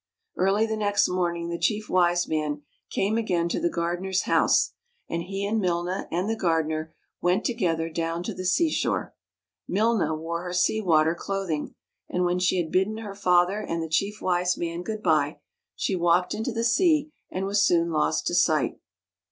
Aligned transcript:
Early 0.35 0.65
the 0.65 0.77
next 0.77 1.07
morning 1.07 1.49
the 1.49 1.59
Chief 1.59 1.87
Wise 1.87 2.27
Man 2.27 2.63
came 2.89 3.19
again 3.19 3.47
to 3.49 3.59
the 3.59 3.69
gardener's 3.69 4.23
house, 4.23 4.71
and 5.07 5.21
he 5.21 5.45
and 5.45 5.61
Milna 5.61 6.07
and 6.09 6.27
the 6.27 6.35
gardener 6.35 6.95
went 7.21 7.45
together 7.45 7.87
down 7.87 8.23
to 8.23 8.33
the 8.33 8.47
sea 8.47 8.71
shore. 8.71 9.13
Milna 9.69 10.17
wore 10.17 10.41
her 10.41 10.53
sea 10.53 10.81
water 10.81 11.13
clothing, 11.13 11.75
and, 12.09 12.25
when 12.25 12.39
she 12.39 12.57
had 12.59 12.71
bidden 12.71 12.97
her 12.97 13.13
father 13.13 13.59
and 13.59 13.83
the 13.83 13.87
Chief 13.87 14.23
Wise 14.23 14.57
Man 14.57 14.81
good 14.81 15.03
by, 15.03 15.37
she 15.75 15.95
walked 15.95 16.33
into 16.33 16.51
the 16.51 16.63
sea 16.63 17.11
and 17.29 17.45
was 17.45 17.63
soon 17.63 17.91
lost 17.91 18.25
to 18.25 18.33
sight. 18.33 18.79